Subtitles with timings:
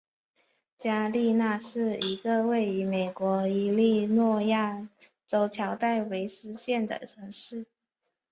[0.79, 4.49] 加利纳是一个位于美国伊利诺伊
[5.27, 7.67] 州乔戴维斯县的城市。